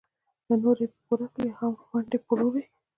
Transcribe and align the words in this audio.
له 0.47 0.55
نورو 0.61 0.81
یې 0.83 0.89
په 0.93 0.99
پور 1.05 1.19
اخلي 1.27 1.49
او 1.49 1.51
یا 1.51 1.55
هم 1.59 1.73
ونډې 1.91 2.19
پلوري. 2.25 2.63